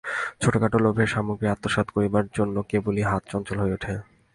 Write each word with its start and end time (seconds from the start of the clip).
ছোটোখাটো 0.41 0.77
লোভের 0.79 1.09
সামগ্রী 1.13 1.47
আত্মসাৎ 1.49 1.87
করবার 1.89 2.25
জন্যে 2.37 2.61
কেবলই 2.69 3.03
হাত 3.03 3.23
চঞ্চল 3.31 3.57
হয়ে 3.59 3.75
ওঠে। 3.77 3.93